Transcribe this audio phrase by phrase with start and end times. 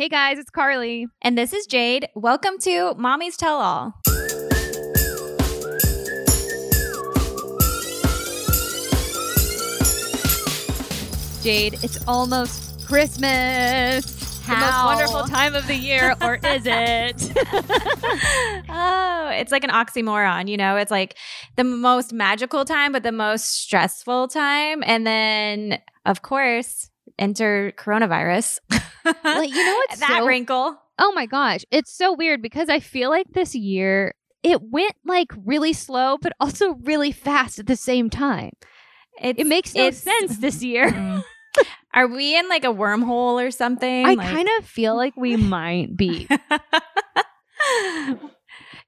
[0.00, 1.08] Hey guys, it's Carly.
[1.20, 2.08] And this is Jade.
[2.14, 4.00] Welcome to Mommy's Tell All.
[11.42, 14.40] Jade, it's almost Christmas.
[14.46, 14.54] How?
[14.54, 17.32] The most wonderful time of the year, or is it?
[18.70, 20.76] oh, it's like an oxymoron, you know?
[20.76, 21.18] It's like
[21.56, 24.82] the most magical time, but the most stressful time.
[24.86, 28.58] And then, of course, enter coronavirus.
[29.24, 30.76] Well, you know what's that so- wrinkle?
[30.98, 35.28] oh my gosh, it's so weird because I feel like this year it went like
[35.46, 38.50] really slow, but also really fast at the same time.
[39.20, 40.90] It's, It makes no sense this year.
[40.90, 41.24] Mm.
[41.94, 44.06] Are we in like a wormhole or something?
[44.06, 46.28] I Like- kind of feel like we might be.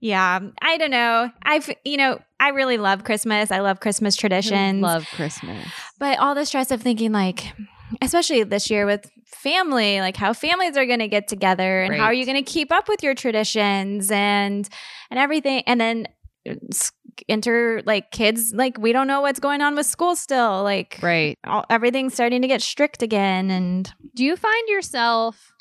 [0.00, 1.30] yeah, I don't know.
[1.42, 3.50] I've, you know, I really love Christmas.
[3.50, 4.82] I love Christmas traditions.
[4.82, 5.66] Love Christmas.
[5.98, 7.52] But all the stress of thinking, like,
[8.00, 12.04] especially this year with family, like how families are going to get together and how
[12.04, 14.68] are you going to keep up with your traditions and
[15.10, 16.06] and everything, and then
[16.48, 16.92] uh, s-
[17.28, 21.38] enter like kids, like we don't know what's going on with school still, like Right.
[21.44, 25.52] all, everything's starting to get strict again, and Do you find yourself?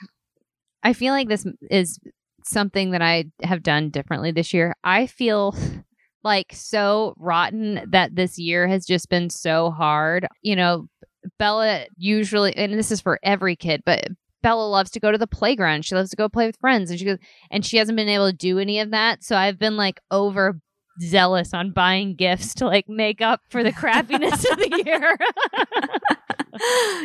[0.84, 2.00] I feel like this is
[2.44, 4.73] something that I have done differently this year.
[4.84, 5.56] I feel
[6.23, 10.28] like so rotten that this year has just been so hard.
[10.41, 10.88] You know,
[11.38, 14.08] Bella usually, and this is for every kid, but
[14.41, 15.86] Bella loves to go to the playground.
[15.86, 17.17] She loves to go play with friends, and she goes,
[17.52, 19.23] and she hasn't been able to do any of that.
[19.23, 20.59] So I've been like over
[21.00, 25.17] zealous on buying gifts to like make up for the crappiness of the year.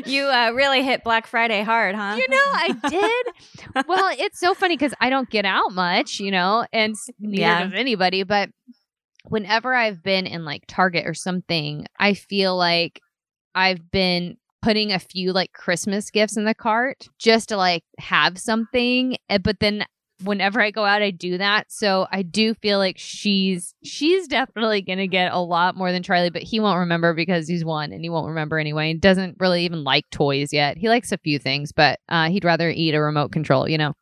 [0.06, 2.16] you uh, really hit Black Friday hard, huh?
[2.18, 3.86] You know, I did.
[3.86, 7.64] well, it's so funny because I don't get out much, you know, and neither Yeah.
[7.64, 8.22] does anybody.
[8.22, 8.50] But
[9.24, 13.00] whenever I've been in like Target or something, I feel like
[13.56, 18.38] I've been putting a few like Christmas gifts in the cart just to like have
[18.38, 19.16] something.
[19.30, 19.84] eh, But then
[20.24, 21.66] whenever I go out, I do that.
[21.70, 26.30] So I do feel like she's she's definitely gonna get a lot more than Charlie,
[26.30, 28.88] but he won't remember because he's one and he won't remember anyway.
[28.88, 30.78] He doesn't really even like toys yet.
[30.78, 33.94] He likes a few things, but uh, he'd rather eat a remote control, you know.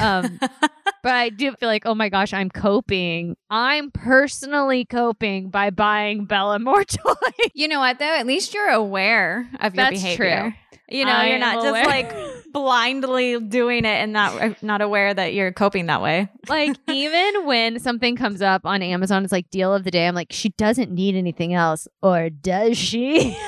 [0.00, 0.38] Um,
[1.02, 3.36] but I do feel like, oh my gosh, I'm coping.
[3.50, 7.16] I'm personally coping by buying Bella more toys.
[7.54, 8.04] You know what though?
[8.04, 10.56] At least you're aware of your That's behavior.
[10.88, 11.84] You know, I you're not aware.
[11.84, 12.14] just like
[12.52, 16.28] blindly doing it and not not aware that you're coping that way.
[16.48, 20.06] like even when something comes up on Amazon, it's like deal of the day.
[20.06, 23.38] I'm like, she doesn't need anything else, or does she?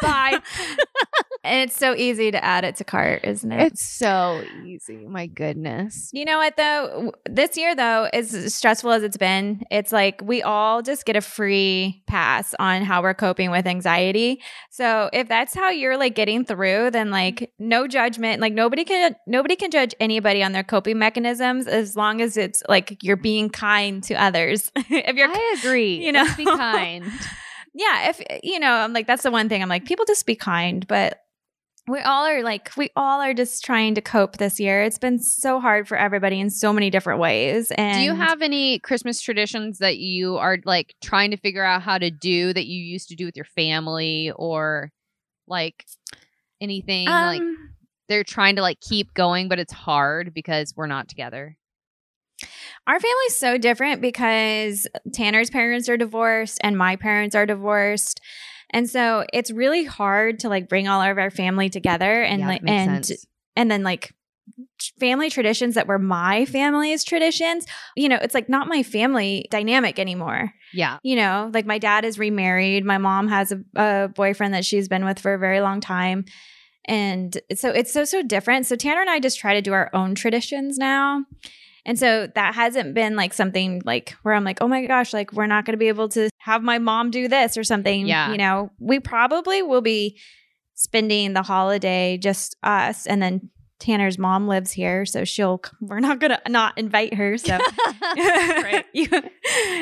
[0.00, 0.40] Bye.
[1.44, 3.72] And it's so easy to add it to cart, isn't it?
[3.72, 5.06] it's so easy.
[5.06, 6.10] My goodness.
[6.12, 7.12] you know what though?
[7.28, 11.20] This year though, as stressful as it's been, it's like we all just get a
[11.20, 14.40] free pass on how we're coping with anxiety.
[14.70, 18.40] So if that's how you're like getting through, then like no judgment.
[18.40, 22.62] Like nobody can nobody can judge anybody on their coping mechanisms as long as it's
[22.68, 24.70] like you're being kind to others.
[24.76, 26.04] if you're I agree.
[26.04, 26.22] you know.
[26.22, 27.04] Let's be kind.
[27.74, 30.36] yeah, if you know, I'm like that's the one thing I'm like people just be
[30.36, 31.21] kind, but
[31.88, 34.82] we all are like we all are just trying to cope this year.
[34.82, 37.72] It's been so hard for everybody in so many different ways.
[37.72, 41.82] And Do you have any Christmas traditions that you are like trying to figure out
[41.82, 44.92] how to do that you used to do with your family or
[45.48, 45.84] like
[46.60, 47.74] anything like um,
[48.08, 51.56] they're trying to like keep going but it's hard because we're not together?
[52.86, 58.20] our family's so different because Tanner's parents are divorced and my parents are divorced.
[58.72, 62.48] And so it's really hard to like bring all of our family together and Yeah,
[62.48, 63.26] like and sense.
[63.56, 64.14] and then like
[64.98, 67.64] family traditions that were my family's traditions,
[67.96, 70.52] you know, it's like not my family dynamic anymore.
[70.72, 70.98] Yeah.
[71.02, 72.84] You know, like my dad is remarried.
[72.84, 76.24] My mom has a, a boyfriend that she's been with for a very long time.
[76.86, 78.66] And so it's so, so different.
[78.66, 81.24] So Tanner and I just try to do our own traditions now.
[81.84, 85.32] And so that hasn't been like something like where I'm like, oh my gosh, like
[85.32, 88.06] we're not going to be able to have my mom do this or something.
[88.06, 88.30] Yeah.
[88.30, 90.18] You know, we probably will be
[90.74, 93.06] spending the holiday just us.
[93.06, 93.50] And then
[93.80, 95.04] Tanner's mom lives here.
[95.04, 97.36] So she'll, we're not going to not invite her.
[97.36, 97.58] So
[98.92, 99.08] You-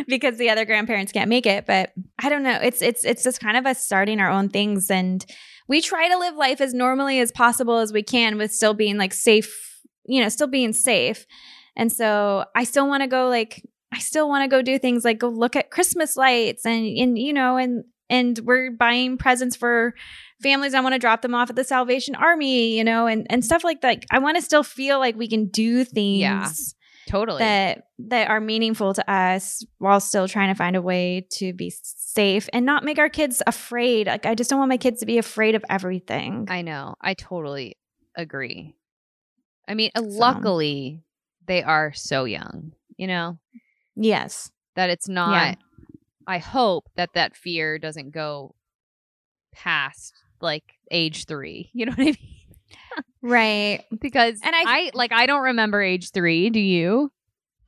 [0.09, 1.93] because the other grandparents can't make it but
[2.23, 5.25] i don't know it's it's it's just kind of us starting our own things and
[5.69, 8.97] we try to live life as normally as possible as we can with still being
[8.97, 11.27] like safe you know still being safe
[11.77, 13.63] and so i still want to go like
[13.93, 17.19] i still want to go do things like go look at christmas lights and and
[17.19, 19.95] you know and and we're buying presents for
[20.43, 23.45] families i want to drop them off at the salvation army you know and and
[23.45, 26.49] stuff like that i want to still feel like we can do things Yeah.
[27.07, 27.41] Totally.
[27.41, 31.73] that that are meaningful to us while still trying to find a way to be
[31.83, 34.07] safe and not make our kids afraid.
[34.07, 36.47] Like I just don't want my kids to be afraid of everything.
[36.49, 36.95] I know.
[37.01, 37.79] I totally
[38.17, 38.77] agree.
[39.67, 41.03] I mean, uh, luckily
[41.51, 43.39] they are so young, you know,
[43.97, 44.51] Yes.
[44.77, 45.59] that it's not.
[46.27, 48.55] I hope that that fear doesn't go
[49.53, 51.71] past like age three.
[51.75, 52.17] You know what I mean?
[53.23, 53.85] Right.
[54.01, 56.51] Because And I- I, like I don't remember age three.
[56.51, 57.11] Do you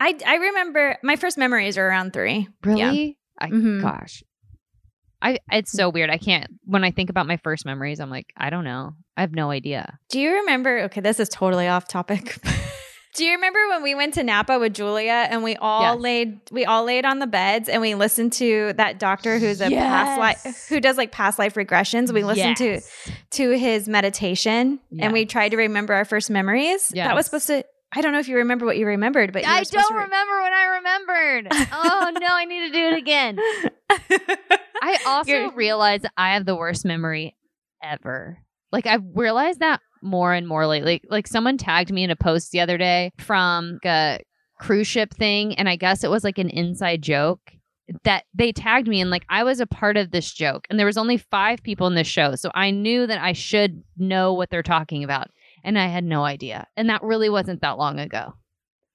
[0.00, 2.48] I I remember my first memories are around three.
[2.64, 3.18] really?
[3.40, 3.82] I Mhm.
[3.82, 4.22] gosh,
[5.20, 6.10] I it's so weird.
[6.10, 7.98] I can't when I think about my first memories.
[8.00, 8.94] I'm like I don't know.
[9.16, 9.98] I have no idea.
[10.08, 10.80] Do you remember?
[10.84, 12.38] Okay, this is totally off topic.
[13.14, 16.00] Do you remember when we went to Napa with Julia and we all Yes.
[16.00, 19.68] laid we all laid on the beds and we listened to that doctor who's a
[19.68, 22.12] past life who does like past life regressions.
[22.12, 22.90] We listened to Yes.
[23.32, 26.88] to his meditation and we tried to remember our first memories.
[26.88, 27.64] That was supposed to
[27.94, 30.04] I don't know if you remember what you remembered, but you I don't to re-
[30.04, 31.48] remember when I remembered.
[31.72, 33.38] oh no, I need to do it again.
[34.82, 37.36] I also You're- realize I have the worst memory
[37.82, 38.38] ever.
[38.72, 41.02] Like I've realized that more and more lately.
[41.08, 44.20] Like someone tagged me in a post the other day from a
[44.58, 47.52] cruise ship thing, and I guess it was like an inside joke
[48.04, 50.86] that they tagged me and like I was a part of this joke and there
[50.86, 52.34] was only five people in this show.
[52.36, 55.28] So I knew that I should know what they're talking about.
[55.64, 56.66] And I had no idea.
[56.76, 58.34] And that really wasn't that long ago.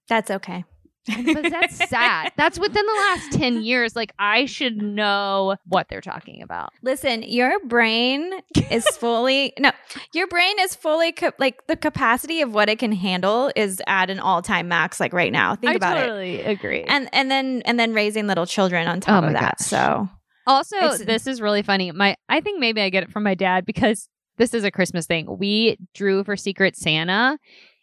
[0.09, 0.65] That's okay.
[1.07, 2.31] But that's sad.
[2.37, 3.95] That's within the last 10 years.
[3.95, 6.73] Like, I should know what they're talking about.
[6.81, 8.31] Listen, your brain
[8.69, 9.71] is fully no,
[10.13, 14.19] your brain is fully like the capacity of what it can handle is at an
[14.19, 14.99] all time max.
[14.99, 15.99] Like right now, think I about it.
[16.01, 16.83] I totally agree.
[16.83, 19.57] And and then and then raising little children on top Oh of that.
[19.59, 19.67] gosh.
[19.67, 20.09] So
[20.45, 21.91] also, it's- this is really funny.
[21.91, 24.07] My, I think maybe I get it from my dad because
[24.37, 25.25] this is a Christmas thing.
[25.37, 27.37] We drew for Secret Santa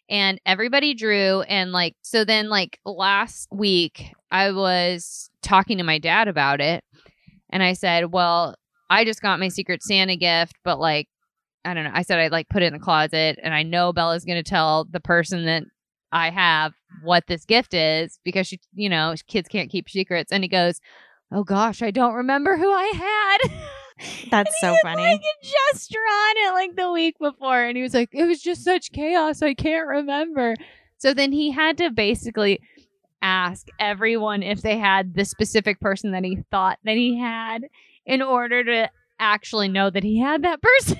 [0.09, 1.41] and everybody drew.
[1.41, 6.83] And like, so then, like, last week, I was talking to my dad about it.
[7.49, 8.55] And I said, well,
[8.89, 11.07] I just got my Secret Santa gift, but like,
[11.63, 11.91] I don't know.
[11.93, 14.47] I said I'd like put it in the closet, and I know Bella's going to
[14.47, 15.63] tell the person that
[16.11, 16.73] I have
[17.03, 20.31] what this gift is because she, you know, kids can't keep secrets.
[20.31, 20.79] And he goes,
[21.31, 23.61] "Oh gosh, I don't remember who I had."
[24.31, 25.03] That's so he had, funny.
[25.03, 28.41] Like a gesture on it, like the week before, and he was like, "It was
[28.41, 30.55] just such chaos, I can't remember."
[30.97, 32.59] So then he had to basically
[33.21, 37.65] ask everyone if they had the specific person that he thought that he had
[38.05, 38.89] in order to
[39.19, 40.99] actually know that he had that person.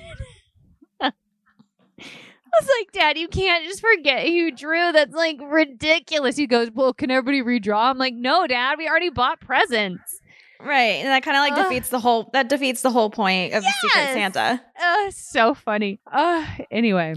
[1.00, 4.92] I was like, Dad, you can't just forget who drew.
[4.92, 6.36] That's like ridiculous.
[6.36, 7.90] He goes, Well, can everybody redraw?
[7.90, 10.20] I'm like, No, Dad, we already bought presents.
[10.60, 10.96] Right.
[11.00, 11.68] And that kind of like Ugh.
[11.70, 14.12] defeats the whole that defeats the whole point of Secret Yes.
[14.14, 14.62] Santa.
[14.80, 16.00] Uh, so funny.
[16.10, 17.14] Uh, anyway,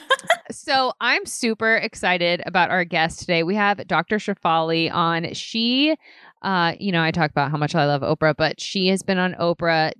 [0.50, 3.42] so I'm super excited about our guest today.
[3.42, 4.16] We have Dr.
[4.16, 5.32] Shefali on.
[5.34, 5.96] She,
[6.42, 9.18] uh, you know, I talk about how much I love Oprah, but she has been
[9.18, 9.92] on Oprah.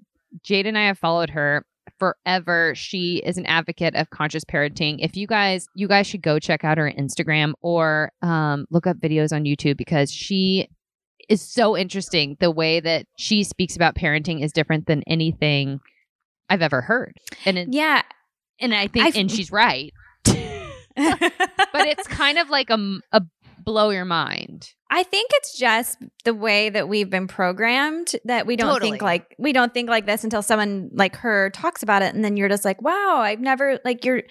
[0.42, 1.64] Jade and I have followed her
[1.98, 2.74] forever.
[2.74, 4.96] She is an advocate of conscious parenting.
[5.00, 8.96] If you guys, you guys should go check out her Instagram or um, look up
[8.98, 10.68] videos on YouTube because she
[11.28, 12.36] is so interesting.
[12.40, 15.80] The way that she speaks about parenting is different than anything
[16.48, 17.16] I've ever heard.
[17.44, 18.02] And it, yeah.
[18.60, 19.92] and I think I've- and she's right.
[20.24, 23.22] but it's kind of like a, a
[23.64, 24.70] blow your mind.
[24.90, 29.34] I think it's just the way that we've been programmed that we don't think like
[29.38, 32.50] we don't think like this until someone like her talks about it and then you're
[32.50, 34.22] just like, "Wow, I've never like you're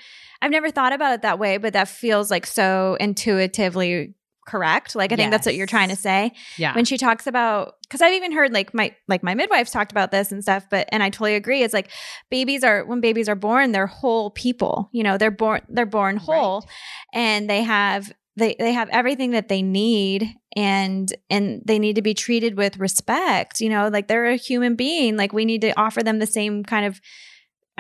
[0.42, 4.14] I've never thought about it that way, but that feels like so intuitively
[4.48, 6.32] correct." Like I think that's what you're trying to say.
[6.58, 6.74] Yeah.
[6.76, 10.12] When she talks about cuz I've even heard like my like my midwife's talked about
[10.12, 11.64] this and stuff, but and I totally agree.
[11.64, 11.90] It's like
[12.30, 14.90] babies are when babies are born, they're whole people.
[14.92, 16.66] You know, they're born they're born whole
[17.14, 22.02] and they have they they have everything that they need and and they need to
[22.02, 25.78] be treated with respect you know like they're a human being like we need to
[25.80, 27.02] offer them the same kind of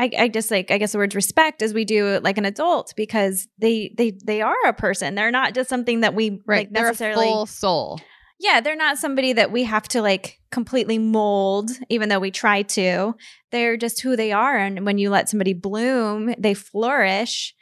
[0.01, 2.93] I, I just like I guess the words respect as we do like an adult
[2.98, 5.13] because they they they are a person.
[5.13, 6.62] They're not just something that we right.
[6.62, 7.27] like They're necessarily.
[7.27, 8.01] a full soul.
[8.39, 12.63] yeah, they're not somebody that we have to like completely mold, even though we try
[12.63, 13.13] to.
[13.51, 17.53] They're just who they are, and when you let somebody bloom, they flourish.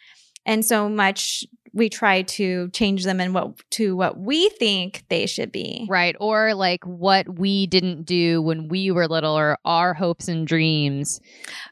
[0.46, 1.44] And so much
[1.74, 5.86] we try to change them and what to what we think they should be.
[5.90, 6.16] Right.
[6.20, 11.20] Or like what we didn't do when we were little or our hopes and dreams.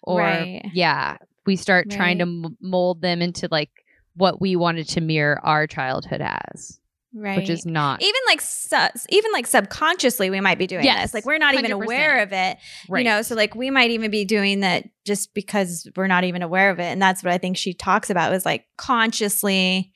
[0.03, 0.61] Or, Right.
[0.73, 3.69] yeah, we start trying to m- mold them into like
[4.15, 6.79] what we wanted to mirror our childhood as,
[7.13, 7.37] Right.
[7.37, 8.01] which is not.
[8.01, 11.53] even like su- even like subconsciously we might be doing Yes, this like we're not
[11.55, 11.83] even 100%.
[11.83, 12.57] aware of it
[12.89, 12.99] right.
[12.99, 16.43] you know so like we might even be doing that just because we're not even
[16.43, 19.91] aware of it and that's what i think she talks about is like consciously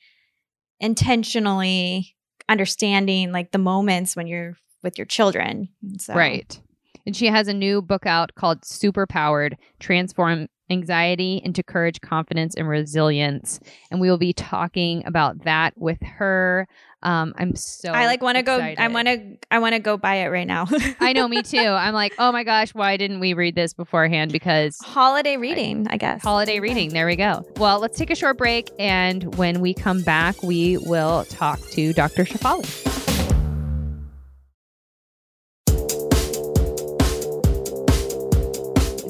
[0.80, 2.16] intentionally
[2.48, 6.60] understanding like the moments when you're with your children so Right.
[7.04, 12.68] And she has a new book out called Superpowered Transforming anxiety into courage, confidence, and
[12.68, 13.60] resilience.
[13.90, 16.66] And we will be talking about that with her.
[17.04, 18.58] Um, I'm so I like want to go.
[18.58, 19.36] I want to.
[19.50, 20.66] I want to go buy it right now.
[21.00, 21.58] I know, me too.
[21.58, 24.32] I'm like, oh my gosh, why didn't we read this beforehand?
[24.32, 26.22] Because Holiday reading, I guess.
[26.22, 26.90] holiday reading.
[26.90, 27.44] There we go.
[27.56, 28.70] Well, let's take a short break.
[28.78, 32.24] And when we come back, we will talk to Dr.
[32.24, 32.88] Shefali.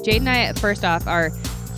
[0.03, 1.31] Jade and I, first off, are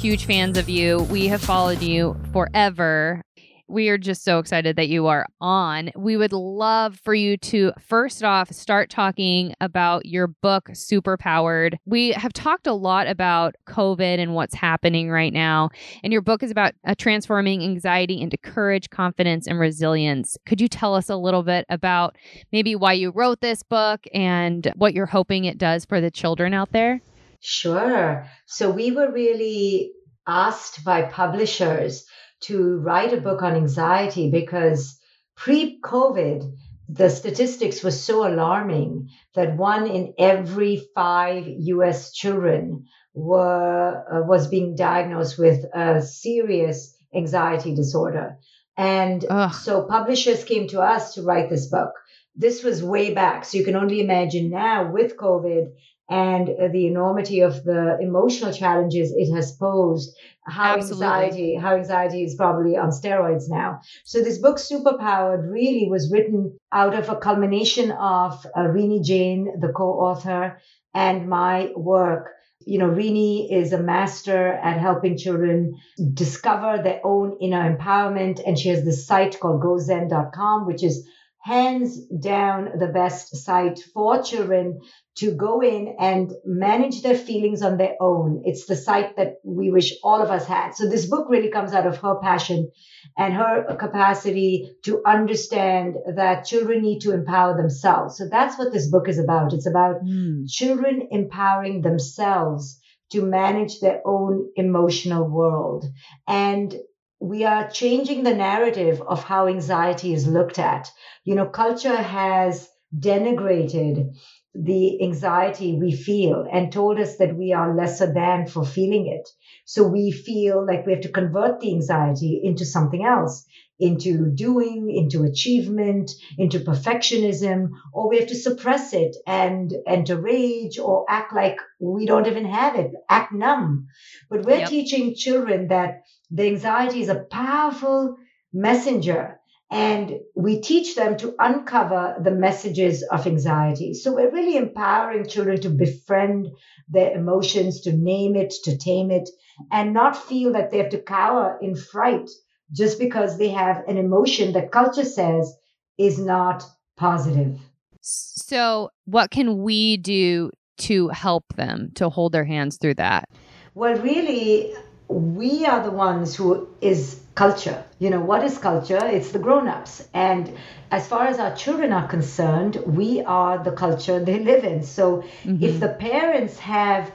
[0.05, 0.99] huge fans of you.
[1.09, 3.23] We have followed you forever.
[3.67, 5.89] We are just so excited that you are on.
[5.95, 11.77] We would love for you to, first off, start talking about your book, Superpowered.
[11.87, 15.71] We have talked a lot about COVID and what's happening right now.
[16.03, 20.37] And your book is about uh, transforming anxiety into courage, confidence, and resilience.
[20.45, 22.15] Could you tell us a little bit about
[22.51, 26.53] maybe why you wrote this book and what you're hoping it does for the children
[26.53, 27.01] out there?
[27.47, 28.27] Sure.
[28.47, 29.91] So we were really
[30.27, 32.05] asked by publishers
[32.41, 34.99] to write a book on anxiety because
[35.35, 36.51] pre COVID,
[36.87, 44.47] the statistics were so alarming that one in every five US children were uh, was
[44.47, 48.37] being diagnosed with a serious anxiety disorder.
[48.77, 49.53] And Ugh.
[49.53, 51.93] so publishers came to us to write this book.
[52.35, 53.45] This was way back.
[53.45, 55.67] So you can only imagine now with COVID
[56.09, 61.05] and the enormity of the emotional challenges it has posed, how Absolutely.
[61.05, 63.81] anxiety, how anxiety is probably on steroids now.
[64.03, 69.59] So this book, Superpowered, really was written out of a culmination of uh, Renee Jain,
[69.59, 70.61] the co-author,
[70.93, 72.31] and my work.
[72.67, 75.75] You know, Rini is a master at helping children
[76.13, 78.41] discover their own inner empowerment.
[78.45, 81.07] And she has this site called gozen.com, which is
[81.45, 84.81] hands down the best site for children
[85.15, 88.41] to go in and manage their feelings on their own.
[88.45, 90.71] It's the site that we wish all of us had.
[90.71, 92.71] So this book really comes out of her passion
[93.15, 98.17] and her capacity to understand that children need to empower themselves.
[98.17, 99.53] So that's what this book is about.
[99.53, 100.45] It's about hmm.
[100.47, 105.85] children empowering themselves to manage their own emotional world.
[106.27, 106.75] And
[107.19, 110.91] we are changing the narrative of how anxiety is looked at.
[111.23, 114.13] You know, culture has denigrated
[114.53, 119.27] the anxiety we feel and told us that we are lesser than for feeling it.
[119.65, 123.45] So we feel like we have to convert the anxiety into something else,
[123.79, 130.79] into doing, into achievement, into perfectionism, or we have to suppress it and enter rage
[130.79, 133.87] or act like we don't even have it, act numb.
[134.29, 134.69] But we're Yep.
[134.69, 136.03] teaching children that
[136.35, 138.17] the anxiety is a powerful
[138.51, 139.39] messenger
[139.71, 143.93] and we teach them to uncover the messages of anxiety.
[143.93, 146.49] So we're really empowering children to befriend
[146.89, 149.29] their emotions, to name it, to tame it,
[149.71, 152.29] and not feel that they have to cower in fright
[152.71, 155.55] just because they have an emotion that culture says
[155.97, 156.63] is not
[156.97, 157.57] positive.
[158.01, 163.29] So, what can we do to help them to hold their hands through that?
[163.73, 164.75] Well, really,
[165.07, 167.83] we are the ones who is culture.
[167.99, 169.03] You know, what is culture?
[169.03, 170.07] It's the grown ups.
[170.13, 170.53] And
[170.91, 174.83] as far as our children are concerned, we are the culture they live in.
[174.83, 177.11] So if the parents have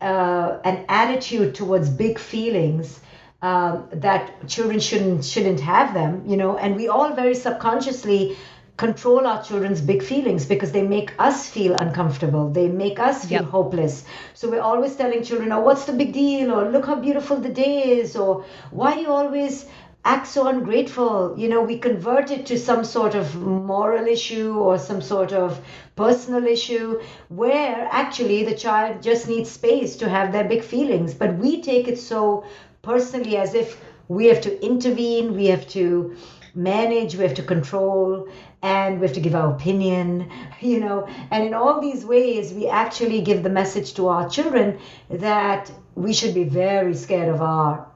[0.00, 3.00] uh, an attitude towards big feelings,
[3.42, 8.36] um, that children shouldn't shouldn't have them, you know, and we all very subconsciously
[8.76, 12.48] control our children's big feelings because they make us feel uncomfortable.
[12.48, 13.50] They make us feel Yep.
[13.50, 14.04] hopeless.
[14.34, 17.48] So we're always telling children, "Oh, what's the big deal?" or "Look how beautiful the
[17.50, 19.66] day is," or "Why do you always
[20.04, 24.78] act so ungrateful?" You know, we convert it to some sort of moral issue or
[24.78, 25.60] some sort of
[25.94, 26.98] personal issue
[27.28, 31.14] where actually the child just needs space to have their big feelings.
[31.14, 32.44] But we take it so
[32.82, 36.14] personally as if we have to intervene, we have to
[36.54, 38.28] manage, we have to control,
[38.62, 40.30] and we have to give our opinion,
[40.60, 41.08] you know.
[41.30, 44.78] And in all these ways, we actually give the message to our children
[45.10, 47.86] that we should be very scared of our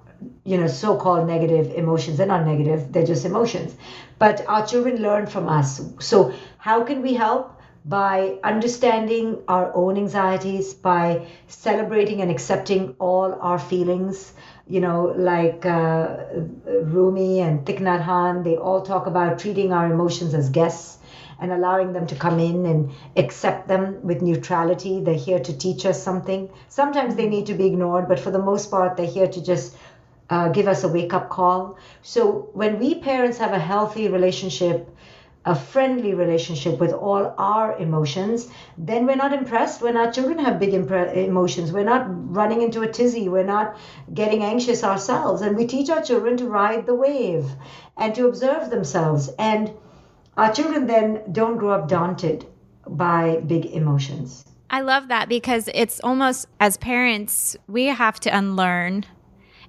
[0.45, 2.19] you know so-called negative emotions.
[2.19, 3.75] They're not negative they're just emotions.
[4.19, 5.81] But our children learn from us.
[6.01, 7.53] So how can we help?
[7.85, 14.33] By understanding our own anxieties by celebrating and accepting all our feelings
[14.69, 16.17] you know like uh,
[16.65, 20.99] rumi and Thich Nhat Hanh they all talk about treating our emotions as guests
[21.39, 25.87] and allowing them to come in and accept them with neutrality they're here to teach
[25.87, 29.29] us something sometimes they need to be ignored but for the most part they're here
[29.29, 29.77] to just
[30.31, 31.79] uh, give us a wake up call.
[32.03, 34.89] So when we parents have a healthy relationship
[35.47, 40.59] a friendly relationship with all our emotions, then we're not impressed when our children have
[40.59, 41.71] big impre- emotions.
[41.73, 43.29] We're not running into a tizzy.
[43.29, 43.79] We're not
[44.13, 45.43] getting anxious ourselves.
[45.43, 47.49] And we teach our children to ride the wave
[47.97, 49.31] and to observe themselves.
[49.39, 49.73] And
[50.37, 52.45] our children then don't grow up daunted
[52.89, 54.45] by big emotions.
[54.69, 59.05] I love that because it's almost as parents, we have to unlearn.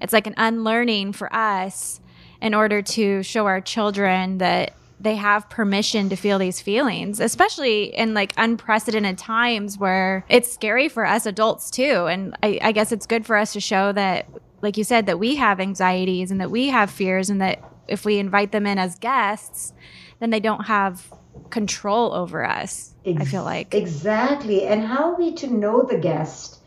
[0.01, 2.01] It's like an unlearning for us
[2.41, 7.95] in order to show our children that they have permission to feel these feelings, especially
[7.95, 12.07] in like unprecedented times where it's scary for us adults too.
[12.07, 14.27] And I, I, guess it's good for us to show that,
[14.61, 18.05] like you said, that we have anxieties and that we have fears, and that if
[18.05, 19.73] we invite them in as guests,
[20.19, 21.13] then they don't have
[21.51, 22.95] control over us.
[23.05, 23.73] Ex- I feel like.
[23.75, 24.65] Exactly.
[24.65, 26.59] And how are we to know the guest?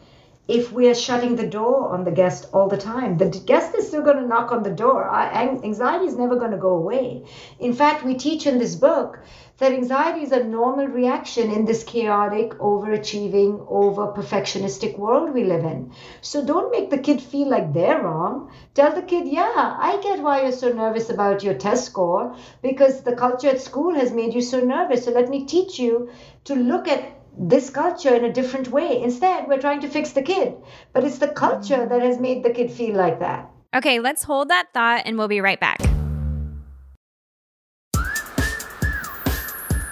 [0.51, 3.17] If we are shutting the door on the guest all the time.
[3.19, 5.09] The guest is still going to knock on the door.
[5.15, 7.25] Anxiety is never going to go away.
[7.61, 9.21] In fact, we teach in this book
[9.59, 15.65] that anxiety is a normal reaction in this chaotic, overachieving, over perfectionistic world we live
[15.65, 15.93] in.
[16.23, 18.51] So don't make the kid feel like they're wrong.
[18.75, 23.03] Tell the kid, yeah, I get why you're so nervous about your test score because
[23.03, 25.05] the culture at school has made you so nervous.
[25.05, 26.11] So let me teach you
[26.45, 29.03] to look at this culture in a different way.
[29.03, 30.55] Instead, we're trying to fix the kid,
[30.93, 33.51] but it's the culture that has made the kid feel like that.
[33.75, 35.81] Okay, let's hold that thought and we'll be right back.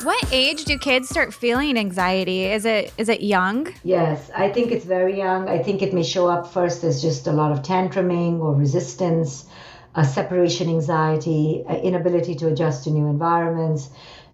[0.03, 2.45] What age do kids start feeling anxiety?
[2.45, 3.69] Is it is it young?
[3.83, 5.49] Yes, I think it's very young.
[5.49, 9.45] I think it may show up first as just a lot of tantruming or resistance,
[9.95, 13.91] a separation anxiety, inability to adjust to new environments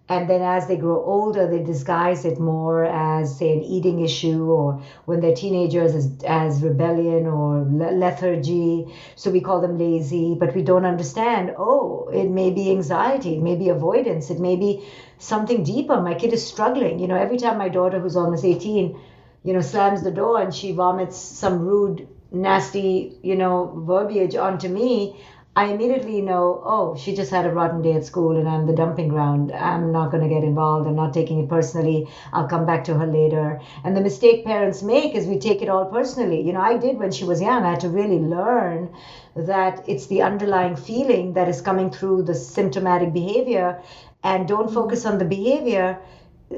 [0.07, 4.45] and then as they grow older they disguise it more as say an eating issue
[4.45, 8.85] or when they're teenagers as, as rebellion or lethargy.
[9.15, 13.41] So we call them lazy but we don't understand oh it may be anxiety it
[13.41, 14.85] may be avoidance it may be
[15.17, 15.99] something deeper.
[16.01, 16.99] My kid is struggling.
[16.99, 18.99] You know every time my daughter who's almost 18
[19.43, 24.67] you know slams the door and she vomits some rude nasty you know verbiage onto
[24.67, 25.19] me
[25.57, 28.73] I immediately know, oh, she just had a rotten day at school and I'm the
[28.73, 29.53] dumping ground.
[29.53, 30.85] I'm not going to get involved.
[30.85, 32.09] I'm not taking it personally.
[32.33, 33.61] I'll come back to her later.
[33.85, 36.41] And the mistake parents make is we take it all personally.
[36.41, 37.63] You know, I did when she was young.
[37.63, 38.93] I had to really learn
[39.37, 43.81] that it's the underlying feeling that is coming through the symptomatic behavior
[44.23, 46.01] and don't focus on the behavior.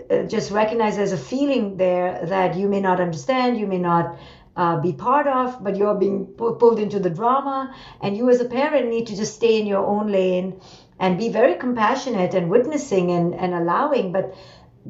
[0.10, 4.18] Uh, just recognize there's a feeling there that you may not understand, you may not
[4.58, 7.74] uh, be part of, but you're being pulled into the drama.
[8.02, 10.60] And you, as a parent, need to just stay in your own lane
[11.00, 14.36] and be very compassionate and witnessing and, and allowing, but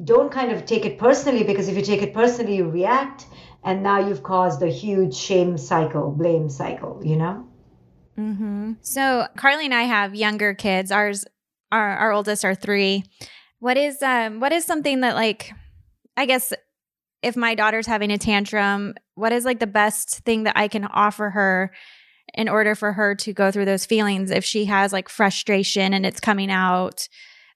[0.03, 3.25] don't kind of take it personally because if you take it personally, you react,
[3.63, 7.45] and now you've caused a huge shame cycle, blame cycle, you know?
[8.17, 8.73] Mm-hmm.
[8.81, 10.91] So Carly and I have younger kids.
[10.91, 11.25] Ours,
[11.71, 13.03] our, our oldest are three.
[13.59, 15.51] What is um what is something that like
[16.15, 16.53] I guess
[17.21, 20.85] if my daughter's having a tantrum, what is like the best thing that I can
[20.85, 21.71] offer her
[22.33, 26.05] in order for her to go through those feelings if she has like frustration and
[26.05, 27.07] it's coming out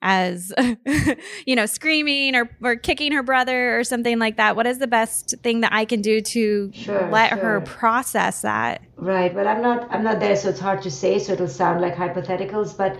[0.02, 0.52] as
[1.45, 4.88] you know screaming or, or kicking her brother or something like that what is the
[4.88, 7.38] best thing that i can do to sure, let sure.
[7.38, 11.19] her process that right but i'm not i'm not there so it's hard to say
[11.19, 12.97] so it'll sound like hypotheticals but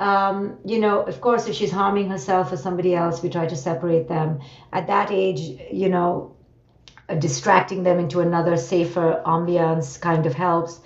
[0.00, 3.54] um, you know, of course, if she's harming herself or somebody else, we try to
[3.54, 4.40] separate them.
[4.72, 6.34] At that age, you know,
[7.16, 10.80] distracting them into another safer ambiance kind of helps.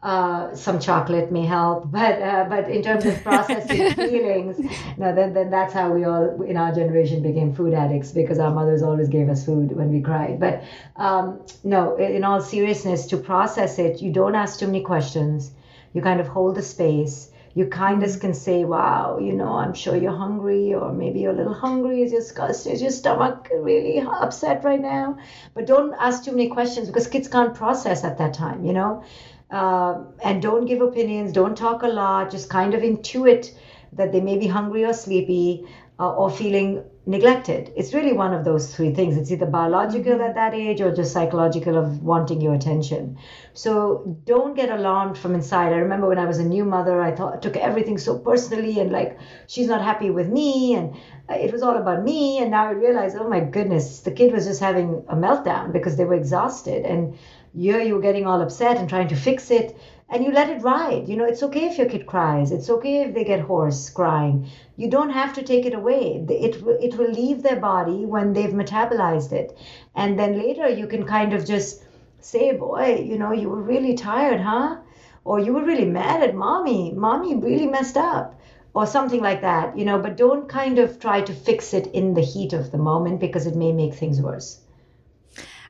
[0.00, 4.56] Uh, some chocolate may help, but uh, but in terms of processing feelings,
[4.96, 8.52] no, then then that's how we all in our generation became food addicts because our
[8.52, 10.38] mothers always gave us food when we cried.
[10.38, 10.62] But
[10.94, 15.50] um, no, in all seriousness, to process it, you don't ask too many questions.
[15.94, 19.74] You kind of hold the space you kind of can say, wow, you know, I'm
[19.74, 22.02] sure you're hungry, or maybe you're a little hungry.
[22.02, 25.18] Is your, is your stomach really upset right now?
[25.54, 29.02] But don't ask too many questions because kids can't process at that time, you know?
[29.50, 33.54] Uh, and don't give opinions, don't talk a lot, just kind of intuit
[33.92, 35.66] that they may be hungry or sleepy
[35.98, 37.72] uh, or feeling neglected.
[37.74, 39.16] It's really one of those three things.
[39.16, 40.28] It's either biological mm-hmm.
[40.28, 43.16] at that age or just psychological of wanting your attention.
[43.54, 45.72] So don't get alarmed from inside.
[45.72, 48.78] I remember when I was a new mother, I thought I took everything so personally
[48.78, 50.94] and like she's not happy with me and
[51.30, 52.40] it was all about me.
[52.40, 55.96] And now I realize, oh my goodness, the kid was just having a meltdown because
[55.96, 57.16] they were exhausted and
[57.56, 59.74] here you were getting all upset and trying to fix it
[60.10, 61.08] and you let it ride.
[61.08, 62.50] You know, it's okay if your kid cries.
[62.52, 64.48] It's okay if they get hoarse crying.
[64.76, 66.24] You don't have to take it away.
[66.28, 69.56] It, it will leave their body when they've metabolized it.
[69.94, 71.84] And then later you can kind of just
[72.20, 74.78] say, boy, you know, you were really tired, huh?
[75.24, 76.92] Or you were really mad at mommy.
[76.92, 78.34] Mommy really messed up.
[78.74, 82.14] or something like that, you know, but don't kind of try to fix it in
[82.14, 84.60] the heat of the moment because it may make things worse.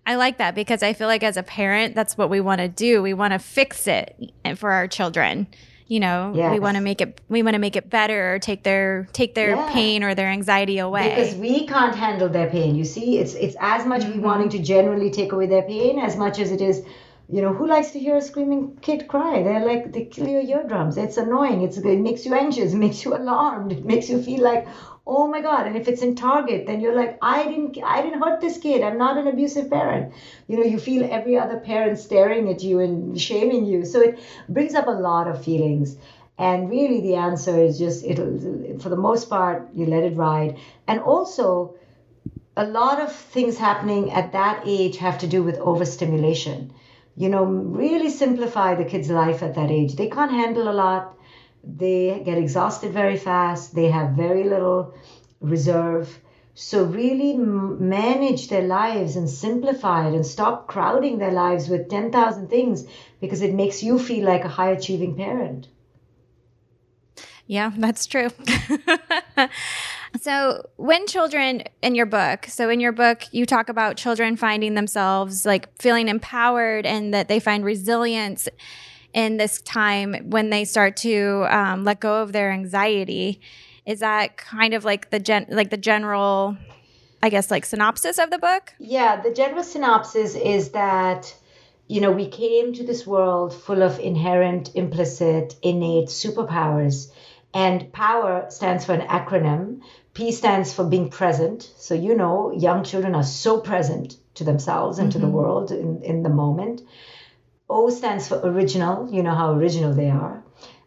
[0.08, 2.68] I like that because I feel like as a parent, that's what we want to
[2.68, 3.02] do.
[3.02, 5.46] We want to fix it for our children.
[5.86, 6.50] You know, yes.
[6.50, 9.34] we want to make it we want to make it better or take their take
[9.34, 9.70] their yeah.
[9.70, 11.10] pain or their anxiety away.
[11.10, 12.74] Because we can't handle their pain.
[12.74, 14.14] You see, it's it's as much mm-hmm.
[14.14, 16.82] we wanting to generally take away their pain as much as it is
[17.30, 19.42] you know, who likes to hear a screaming kid cry?
[19.42, 20.96] They're like, they kill your eardrums.
[20.96, 21.62] It's annoying.
[21.62, 22.72] It's, it makes you anxious.
[22.72, 23.70] It makes you alarmed.
[23.70, 24.66] It makes you feel like,
[25.06, 25.66] oh my God.
[25.66, 28.82] And if it's in Target, then you're like, I didn't, I didn't hurt this kid.
[28.82, 30.14] I'm not an abusive parent.
[30.46, 33.84] You know, you feel every other parent staring at you and shaming you.
[33.84, 35.98] So it brings up a lot of feelings.
[36.38, 40.56] And really, the answer is just, it'll, for the most part, you let it ride.
[40.86, 41.74] And also,
[42.56, 46.72] a lot of things happening at that age have to do with overstimulation
[47.18, 49.96] you know, really simplify the kid's life at that age.
[49.96, 51.18] They can't handle a lot.
[51.64, 53.74] They get exhausted very fast.
[53.74, 54.94] They have very little
[55.40, 56.20] reserve.
[56.54, 62.48] So, really manage their lives and simplify it and stop crowding their lives with 10,000
[62.48, 62.84] things
[63.20, 65.68] because it makes you feel like a high achieving parent.
[67.46, 68.28] Yeah, that's true.
[70.20, 74.74] So, when children in your book, so in your book, you talk about children finding
[74.74, 78.48] themselves like feeling empowered and that they find resilience
[79.12, 83.40] in this time when they start to um, let go of their anxiety.
[83.84, 86.56] Is that kind of like the gen, like the general,
[87.22, 88.74] I guess, like synopsis of the book?
[88.78, 91.34] Yeah, the general synopsis is that
[91.86, 97.10] you know we came to this world full of inherent, implicit, innate superpowers
[97.54, 99.80] and power stands for an acronym.
[100.14, 101.70] P stands for being present.
[101.76, 105.12] So, you know, young children are so present to themselves and mm-hmm.
[105.12, 105.36] to the mm-hmm.
[105.36, 106.82] world in, in the moment.
[107.70, 109.12] O stands for original.
[109.12, 110.42] You know how original they are.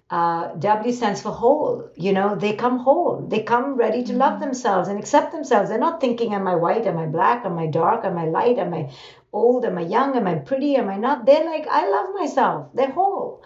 [0.10, 1.89] Uh, w stands for whole.
[1.95, 3.26] You know, they come whole.
[3.28, 4.19] They come ready to mm-hmm.
[4.19, 5.69] love themselves and accept themselves.
[5.69, 6.86] They're not thinking, am I white?
[6.86, 7.45] Am I black?
[7.45, 8.04] Am I dark?
[8.04, 8.60] Am I light?
[8.60, 8.91] Am I
[9.32, 9.65] old?
[9.65, 10.17] Am I young?
[10.17, 10.76] Am I pretty?
[10.76, 11.26] Am I not?
[11.26, 12.67] They're like, I love myself.
[12.74, 13.43] They're whole.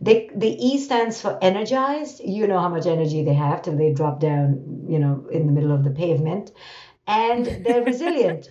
[0.00, 2.20] They, the E stands for energized.
[2.20, 5.52] You know how much energy they have till they drop down, you know, in the
[5.52, 6.52] middle of the pavement.
[7.06, 8.48] And they're resilient.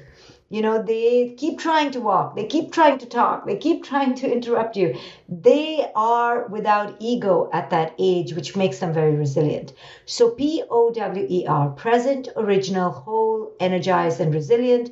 [0.49, 4.13] You know, they keep trying to walk, they keep trying to talk, they keep trying
[4.15, 4.95] to interrupt you.
[5.27, 9.73] They are without ego at that age, which makes them very resilient.
[10.05, 14.91] So, P O W E R, present, original, whole, energized, and resilient.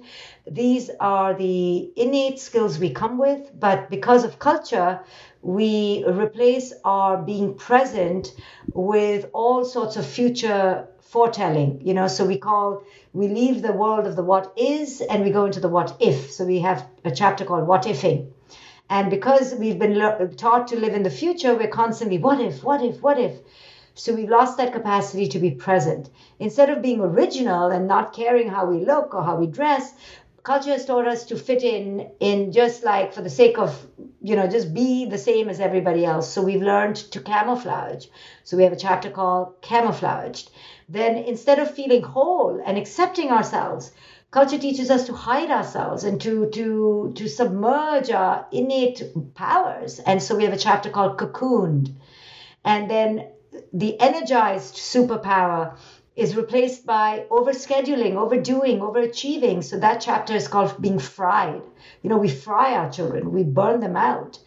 [0.49, 4.99] These are the innate skills we come with, but because of culture,
[5.41, 8.33] we replace our being present
[8.73, 14.07] with all sorts of future foretelling you know so we call we leave the world
[14.07, 16.31] of the what is and we go into the what if.
[16.31, 18.31] So we have a chapter called what ifing.
[18.89, 22.81] And because we've been taught to live in the future we're constantly what if what
[22.81, 23.33] if what if?
[23.93, 26.09] So we've lost that capacity to be present.
[26.39, 29.93] Instead of being original and not caring how we look or how we dress
[30.43, 33.87] culture has taught us to fit in in just like for the sake of
[34.21, 36.31] you know just be the same as everybody else.
[36.31, 38.07] So we've learned to camouflage.
[38.43, 40.51] So we have a chapter called camouflaged.
[40.89, 43.91] Then instead of feeling whole and accepting ourselves
[44.33, 49.03] culture teaches us to hide ourselves and to to to submerge our innate
[49.35, 49.99] powers.
[49.99, 51.93] And so we have a chapter called cocooned.
[52.65, 53.27] And then
[53.71, 55.77] the energized superpower
[56.15, 59.63] is replaced by overscheduling, overdoing, overachieving.
[59.63, 61.61] So that chapter is called being fried.
[62.01, 64.39] You know, we fry our children, we burn them out.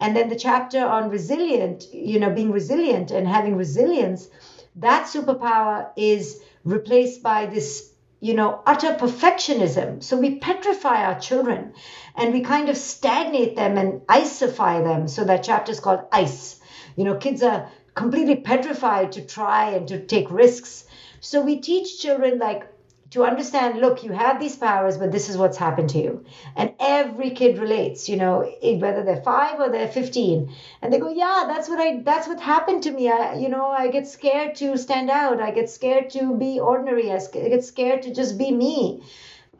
[0.00, 4.28] And then the chapter on resilient, you know, being resilient and having resilience,
[4.76, 10.02] that superpower is replaced by this, you know, utter perfectionism.
[10.02, 11.74] So we petrify our children
[12.16, 15.06] and we kind of stagnate them and icify them.
[15.06, 16.60] So that chapter is called ice.
[16.96, 20.84] You know, kids are completely petrified to try and to take risks
[21.20, 22.66] so we teach children like
[23.10, 26.24] to understand look you have these powers but this is what's happened to you
[26.56, 31.08] and every kid relates you know whether they're 5 or they're 15 and they go
[31.08, 34.54] yeah that's what i that's what happened to me i you know i get scared
[34.56, 38.52] to stand out i get scared to be ordinary i get scared to just be
[38.52, 39.02] me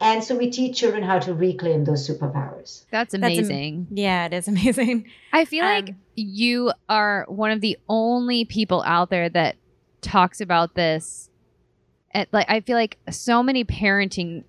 [0.01, 2.85] and so we teach children how to reclaim those superpowers.
[2.91, 3.81] That's amazing.
[3.83, 5.07] That's am- yeah, it is amazing.
[5.31, 9.57] I feel um, like you are one of the only people out there that
[10.01, 11.29] talks about this
[12.13, 14.43] and like I feel like so many parenting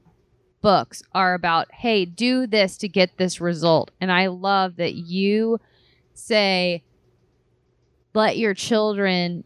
[0.61, 3.91] books are about, hey, do this to get this result.
[4.01, 5.59] And I love that you
[6.15, 6.83] say,
[8.15, 9.45] let your children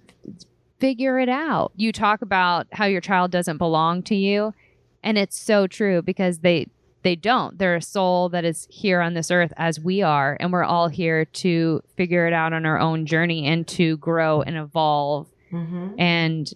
[0.78, 1.72] figure it out.
[1.76, 4.52] You talk about how your child doesn't belong to you.
[5.02, 6.66] And it's so true because they
[7.02, 7.56] they don't.
[7.56, 10.88] They're a soul that is here on this earth as we are, and we're all
[10.88, 15.94] here to figure it out on our own journey and to grow and evolve Mhm.
[15.98, 16.52] And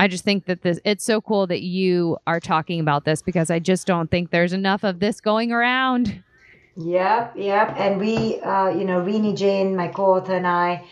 [0.00, 3.50] I just think that this it's so cool that you are talking about this because
[3.50, 6.24] I just don't think there's enough of this going around.
[6.74, 7.74] Yep, yep.
[7.76, 10.86] And we, uh, you know, Renee Jain, my co-author, and I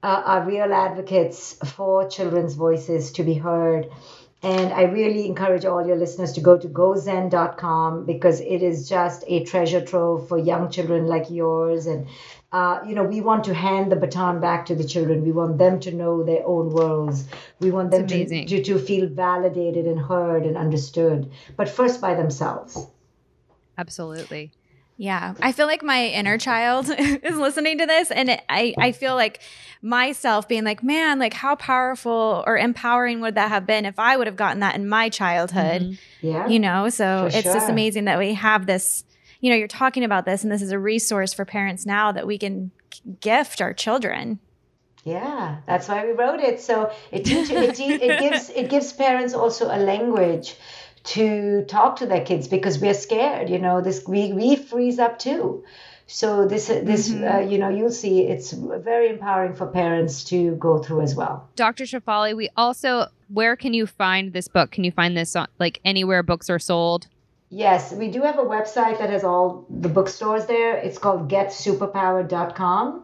[0.00, 3.88] uh, are real advocates for children's voices to be heard.
[4.46, 9.24] And I really encourage all your listeners to go to gozen.com because it is just
[9.26, 11.86] a treasure trove for young children like yours.
[11.86, 12.06] And,
[12.52, 15.24] uh, you know, we want to hand the baton back to the children.
[15.24, 17.24] We want them to know their own worlds.
[17.58, 22.14] We want them to, to, to feel validated and heard and understood, but first by
[22.14, 22.86] themselves.
[23.76, 24.52] Absolutely.
[24.98, 28.92] Yeah, I feel like my inner child is listening to this, and it, I I
[28.92, 29.40] feel like
[29.82, 34.16] myself being like, man, like how powerful or empowering would that have been if I
[34.16, 35.98] would have gotten that in my childhood, Mhm.
[36.22, 36.46] Yeah.
[36.48, 36.88] you know?
[36.88, 39.04] So For it's just amazing that we have this.
[39.40, 42.26] You know, you're talking about this, and this is a resource for parents now that
[42.26, 42.70] we can
[43.20, 44.38] gift our children.
[45.04, 46.60] Yeah, that's why we wrote it.
[46.60, 50.56] So it teaches, it, te- it gives it gives parents also a language
[51.06, 53.48] to talk to their kids because we're scared.
[53.48, 55.64] You know, this we we freeze up too.
[56.08, 57.34] So this this Mhm.
[57.34, 61.48] uh, you know you'll see it's very empowering for parents to go through as well.
[61.56, 61.84] Dr.
[61.84, 64.70] Shefali, we also where can you find this book?
[64.70, 67.06] Can you find this on like anywhere books are sold?
[67.50, 70.76] Yes, we do have a website that has all the bookstores there.
[70.76, 73.02] It's called getsuperpowered.com.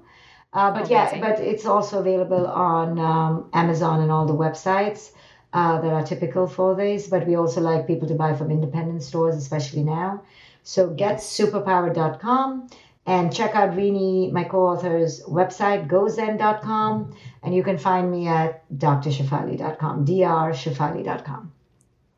[0.52, 1.20] Uh, but yeah, Amazing.
[1.20, 5.12] but it's also available on um, Amazon and all the websites
[5.52, 7.08] uh, that are typical for these.
[7.08, 10.22] But we also like people to buy from independent stores, especially now.
[10.62, 12.68] So getsuperpowered.com
[13.06, 17.14] and check out Renee, my co-author's website, gozen.com.
[17.42, 21.52] And you can find me at drshefali.com, drshefali.com.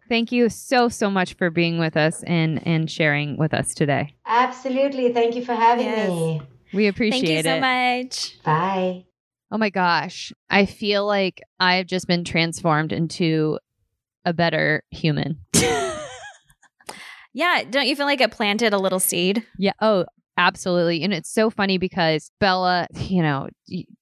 [0.07, 4.15] Thank you so so much for being with us and and sharing with us today.
[4.27, 5.15] Absolutely.
[5.15, 6.11] Thank you for having Yes.
[6.11, 6.43] me.
[6.75, 8.43] We appreciate Thank you so much.
[8.45, 9.05] Bye.
[9.51, 10.33] Oh my gosh.
[10.51, 13.59] I feel like I've just been transformed into
[14.25, 15.39] a better human.
[17.35, 19.45] Yeah, don't you feel like it planted a little seed?
[19.59, 19.73] Yeah.
[19.81, 21.03] Oh, absolutely.
[21.03, 23.49] And it's so funny because Bella, you know,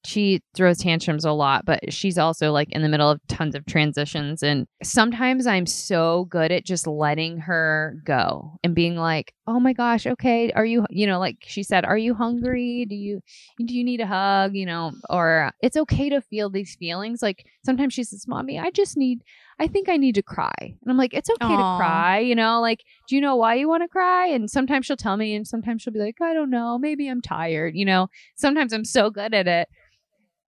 [0.04, 3.64] she throws tantrums a lot, but she's also like in the middle of tons of
[3.66, 4.42] transitions.
[4.42, 9.72] And sometimes I'm so good at just letting her go and being like, oh my
[9.72, 10.50] gosh, okay.
[10.52, 12.86] Are you, you know, like she said, are you hungry?
[12.88, 13.20] Do you,
[13.64, 14.54] do you need a hug?
[14.54, 17.22] You know, or it's okay to feel these feelings.
[17.22, 19.22] Like sometimes she says, mommy, I just need,
[19.62, 20.50] I think I need to cry.
[20.58, 21.56] And I'm like, it's okay Aw.
[21.56, 24.26] to cry, you know, like, do you know why you want to cry?
[24.26, 27.22] And sometimes she'll tell me, and sometimes she'll be like, I don't know, maybe I'm
[27.22, 28.08] tired, you know.
[28.34, 29.68] Sometimes I'm so good at it,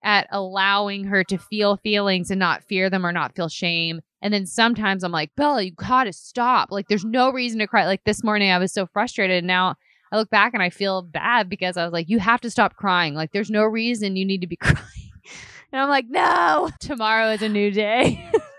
[0.03, 4.01] at allowing her to feel feelings and not fear them or not feel shame.
[4.21, 6.73] And then sometimes I'm like, Bella, you gotta stop.
[6.73, 7.87] Like, there's no reason to cry.
[7.87, 9.39] Like this morning, I was so frustrated.
[9.39, 9.77] And now
[10.11, 12.75] I look back and I feel bad because I was like, you have to stop
[12.75, 13.15] crying.
[13.15, 15.13] Like, there's no reason you need to be crying.
[15.71, 18.29] And I'm like, no, tomorrow is a new day.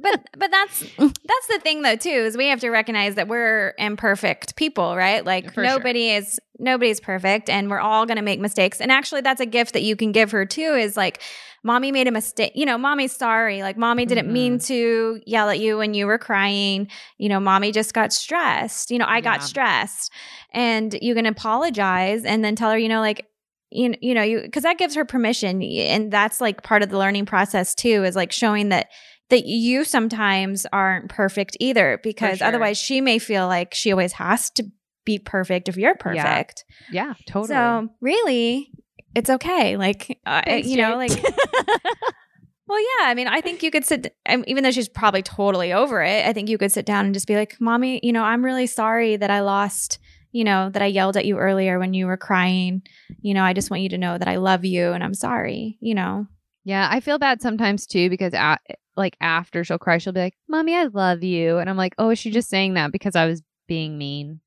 [0.00, 3.74] but but that's that's the thing though too is we have to recognize that we're
[3.78, 5.64] imperfect people right like For sure.
[5.64, 9.46] nobody is nobody's perfect and we're all going to make mistakes and actually that's a
[9.46, 11.22] gift that you can give her too is like
[11.62, 14.66] mommy made a mistake you know mommy's sorry like mommy didn't mean mm-hmm.
[14.66, 18.98] to yell at you when you were crying you know mommy just got stressed you
[18.98, 19.46] know i got Yeah.
[19.46, 20.12] stressed
[20.52, 23.26] and you can apologize and then tell her you know like
[23.70, 26.98] you, you know you because that gives her permission and that's like part of the
[26.98, 28.88] learning process too is like showing that
[29.30, 32.46] that you sometimes aren't perfect either because sure.
[32.46, 34.64] otherwise she may feel like she always has to
[35.04, 36.64] be perfect if you're perfect.
[36.90, 37.48] yeah, totally.
[37.48, 38.70] So really,
[39.14, 39.76] it's okay.
[39.76, 41.22] Like uh, Thanks, you know, Jade.
[41.22, 41.24] like
[42.66, 43.06] well, yeah.
[43.06, 44.14] I mean, I think you could sit,
[44.46, 46.26] even though she's probably totally over it.
[46.26, 48.66] I think you could sit down and just be like, "Mommy, you know, I'm really
[48.66, 49.98] sorry that I lost."
[50.30, 52.82] You know, that I yelled at you earlier when you were crying.
[53.22, 55.78] You know, I just want you to know that I love you and I'm sorry.
[55.80, 56.26] You know,
[56.68, 58.58] Yeah, I feel bad sometimes too because a
[58.94, 62.10] like after she'll cry, she'll be like, "Mommy, I love you," and I'm like, "Oh,
[62.10, 64.40] is she just saying that because I was being mean?"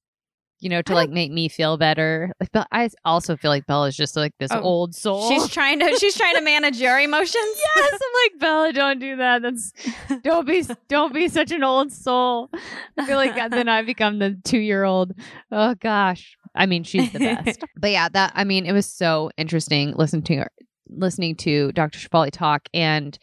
[0.59, 2.31] You know, to I like make me feel better.
[2.39, 5.31] Like, Bella, I also feel like Bella's just like this Oh, old soul.
[5.31, 7.33] she's trying to she's trying to manage your emotions.
[7.75, 9.41] yes, I'm like Bella, don't do that.
[9.41, 9.73] That's
[10.23, 12.51] don't be don't be such an old soul.
[12.99, 15.13] I feel like then I become the two year old.
[15.51, 17.63] Oh gosh, I mean she's the best.
[17.75, 20.51] but yeah, that I mean it was so interesting listening to her,
[20.91, 21.97] listening to Dr.
[21.99, 23.17] Shefali talk, and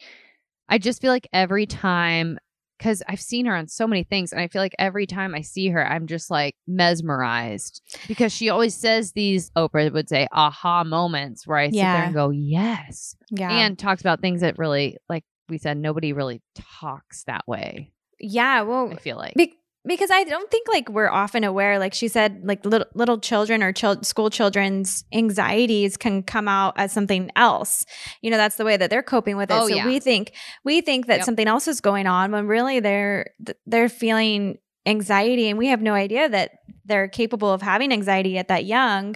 [0.67, 2.37] I just feel like every time.
[2.77, 5.41] Because I've seen her on so many things, and I feel like every time I
[5.41, 7.81] see her, I'm just like mesmerized.
[8.07, 11.93] Because she always says these, Oprah would say, aha moments where I sit Yeah.
[11.93, 13.49] there and go, yes Yeah.
[13.51, 18.61] and talks about things that really like we said nobody really talks that way yeah,
[18.61, 21.79] well, i feel like Be- because I don't think like we're often aware.
[21.79, 26.73] Like she said, like little little children or chil- school children's anxieties can come out
[26.77, 27.85] as something else.
[28.21, 29.55] You know, that's the way that they're coping with it.
[29.55, 29.85] Oh, so yeah.
[29.85, 31.25] we think we think that Yep.
[31.25, 33.31] something else is going on when really they're
[33.65, 36.51] they're feeling anxiety, and we have no idea that
[36.85, 39.15] they're capable of having anxiety at that young.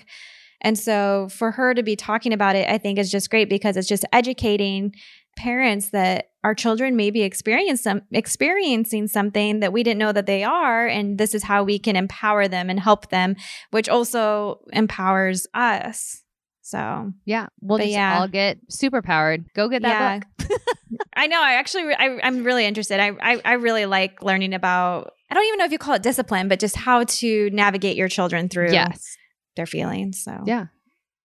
[0.61, 3.75] And so for her to be talking about it, I think is just great because
[3.75, 4.93] it's just educating
[5.35, 10.25] parents that our children may be experience some, experiencing something that we didn't know that
[10.25, 13.35] they are and this is how we can empower them and help them
[13.71, 16.21] which also empowers us
[16.65, 17.47] so Yeah.
[17.61, 18.19] We'll just yeah.
[18.21, 19.43] all get super powered.
[19.53, 20.49] Go get that book.
[21.15, 25.11] i know i actually I, i'm really interested I, I i really like learning about
[25.29, 28.07] i don't even know if you call it discipline but just how to navigate your
[28.07, 29.17] children through Yes.
[29.55, 30.65] their feelings so Yeah.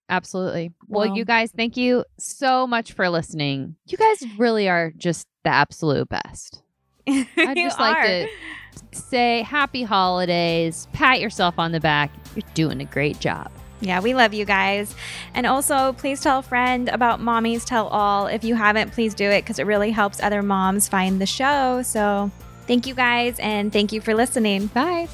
[0.08, 0.72] Absolutely.
[0.86, 3.76] Well, Well- you guys, thank you so much for listening.
[3.86, 6.62] You guys really are just the absolute best.
[7.08, 8.28] I'd just like to
[8.92, 12.10] say happy holidays, pat yourself on the back.
[12.34, 13.50] You're doing a great job.
[13.80, 14.94] Yeah, we love you guys.
[15.34, 18.26] And also, please tell a friend about Mommy's Tell All.
[18.26, 21.82] If you haven't, please do it because it really helps other moms find the show.
[21.82, 22.30] So,
[22.66, 24.66] thank you guys and thank you for listening.
[24.66, 25.08] Bye.